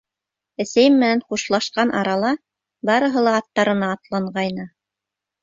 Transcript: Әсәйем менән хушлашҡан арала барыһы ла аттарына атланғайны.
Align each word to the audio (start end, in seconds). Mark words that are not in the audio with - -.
Әсәйем 0.63 0.95
менән 1.03 1.21
хушлашҡан 1.33 1.91
арала 1.99 2.31
барыһы 2.91 3.25
ла 3.29 3.35
аттарына 3.43 3.93
атланғайны. 3.99 4.69